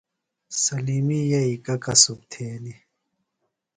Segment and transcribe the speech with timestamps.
[0.61, 2.73] سلمی ییی گہ کسُب تھینی؟